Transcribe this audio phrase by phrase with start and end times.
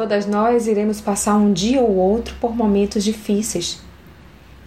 [0.00, 3.82] Todas nós iremos passar um dia ou outro por momentos difíceis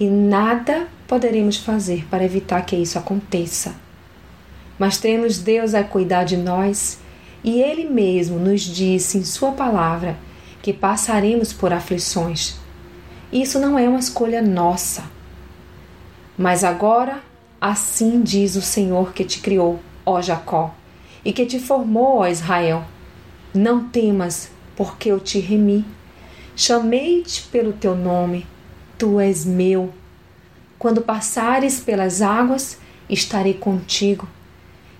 [0.00, 3.76] e nada poderemos fazer para evitar que isso aconteça.
[4.76, 6.98] Mas temos Deus a cuidar de nós
[7.44, 10.18] e Ele mesmo nos disse em Sua palavra
[10.60, 12.56] que passaremos por aflições.
[13.32, 15.04] Isso não é uma escolha nossa.
[16.36, 17.22] Mas agora,
[17.60, 20.74] assim diz o Senhor que te criou, ó Jacó,
[21.24, 22.82] e que te formou, ó Israel.
[23.54, 25.84] Não temas, porque eu te remi.
[26.56, 28.46] Chamei-te pelo teu nome,
[28.96, 29.92] tu és meu.
[30.78, 34.26] Quando passares pelas águas, estarei contigo.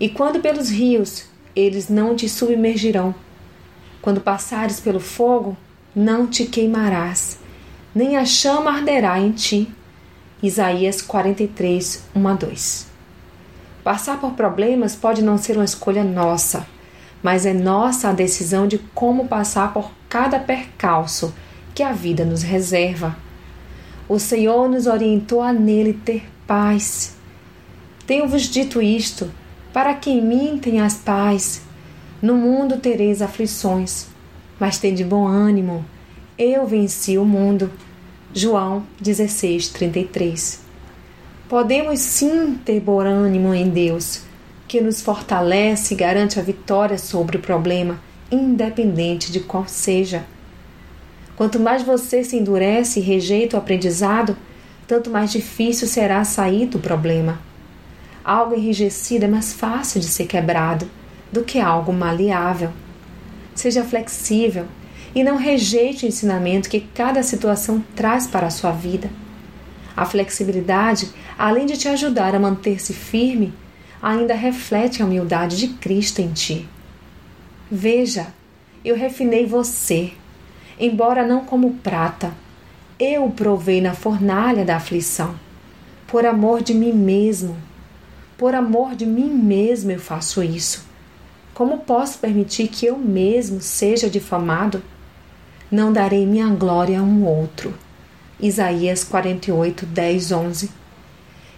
[0.00, 3.14] E quando pelos rios, eles não te submergirão.
[4.02, 5.56] Quando passares pelo fogo,
[5.94, 7.38] não te queimarás,
[7.94, 9.72] nem a chama arderá em ti.
[10.42, 12.86] Isaías 43, 1 a 2.
[13.84, 16.66] Passar por problemas pode não ser uma escolha nossa,
[17.22, 21.34] mas é nossa a decisão de como passar por cada percalço
[21.74, 23.16] que a vida nos reserva.
[24.08, 27.16] O Senhor nos orientou a nele ter paz.
[28.06, 29.30] Tenho-vos dito isto,
[29.72, 31.62] para que em mim tenhas paz.
[32.20, 34.06] No mundo tereis aflições,
[34.58, 35.84] mas tende bom ânimo.
[36.38, 37.70] Eu venci o mundo.
[38.32, 40.60] João 16, 33.
[41.48, 44.22] Podemos sim ter bom ânimo em Deus,
[44.68, 47.98] que nos fortalece e garante a vitória sobre o problema,
[48.30, 50.26] independente de qual seja.
[51.34, 54.36] Quanto mais você se endurece e rejeita o aprendizado,
[54.86, 57.40] tanto mais difícil será sair do problema.
[58.22, 60.88] Algo enrijecido é mais fácil de ser quebrado
[61.32, 62.70] do que algo maleável.
[63.54, 64.66] Seja flexível
[65.14, 69.08] e não rejeite o ensinamento que cada situação traz para a sua vida.
[69.96, 73.52] A flexibilidade, além de te ajudar a manter-se firme,
[74.02, 76.68] ainda reflete a humildade de Cristo em ti.
[77.70, 78.28] Veja,
[78.84, 80.12] eu refinei você,
[80.78, 82.32] embora não como prata.
[82.98, 85.34] Eu provei na fornalha da aflição,
[86.06, 87.56] por amor de mim mesmo
[88.38, 90.86] por amor de mim mesmo eu faço isso.
[91.52, 94.80] Como posso permitir que eu mesmo seja difamado?
[95.68, 97.74] Não darei minha glória a um outro.
[98.38, 100.70] Isaías 48, 10, 11.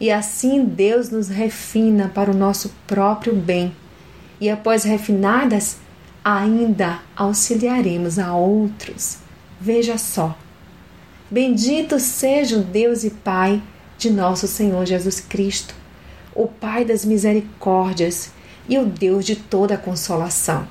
[0.00, 3.74] E assim Deus nos refina para o nosso próprio bem,
[4.40, 5.78] e após refinadas,
[6.24, 9.18] ainda auxiliaremos a outros.
[9.60, 10.36] Veja só.
[11.30, 13.62] Bendito seja o Deus e Pai
[13.96, 15.74] de nosso Senhor Jesus Cristo
[16.36, 18.30] o Pai das misericórdias
[18.68, 20.68] e o Deus de toda consolação,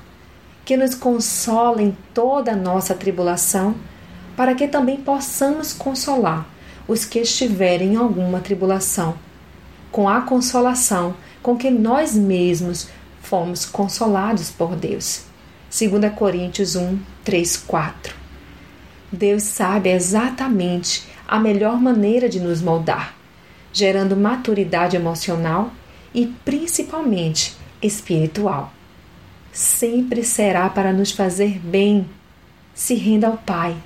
[0.64, 3.74] que nos consola em toda a nossa tribulação,
[4.36, 6.46] para que também possamos consolar
[6.86, 9.14] os que estiverem em alguma tribulação,
[9.90, 12.88] com a consolação com que nós mesmos
[13.22, 15.24] fomos consolados por Deus.
[15.70, 18.14] 2 Coríntios 1, 3, 4.
[19.12, 23.16] Deus sabe exatamente a melhor maneira de nos moldar
[23.76, 25.70] gerando maturidade emocional
[26.14, 28.72] e principalmente espiritual.
[29.52, 32.08] Sempre será para nos fazer bem.
[32.74, 33.76] Se renda ao Pai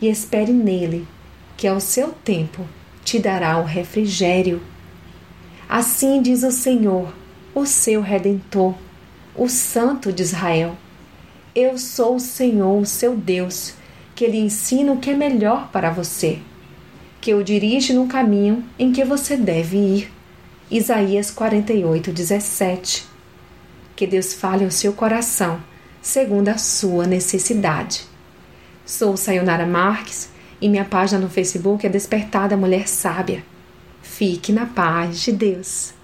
[0.00, 1.06] e espere nele,
[1.58, 2.66] que ao seu tempo
[3.04, 4.62] te dará o refrigério.
[5.68, 7.12] Assim diz o Senhor,
[7.54, 8.74] o seu redentor,
[9.36, 10.74] o Santo de Israel.
[11.54, 13.74] Eu sou o Senhor, o seu Deus,
[14.14, 16.38] que lhe ensina o que é melhor para você
[17.20, 20.12] que o dirige no caminho em que você deve ir.
[20.70, 23.06] Isaías 48, 17.
[23.96, 25.60] Que Deus fale ao seu coração,
[26.00, 28.02] segundo a sua necessidade.
[28.86, 30.30] Sou Sayonara Marques
[30.60, 33.44] e minha página no Facebook é Despertada Mulher Sábia.
[34.02, 35.97] Fique na paz de Deus.